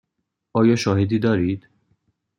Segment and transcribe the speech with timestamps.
[0.53, 1.67] آیا شاهدی دارید؟